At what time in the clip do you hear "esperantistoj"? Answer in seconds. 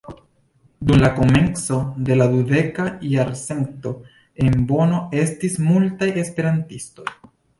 6.25-7.09